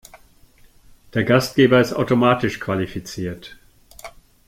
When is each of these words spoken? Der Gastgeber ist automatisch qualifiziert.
Der 1.13 1.23
Gastgeber 1.23 1.79
ist 1.79 1.93
automatisch 1.93 2.59
qualifiziert. 2.59 3.55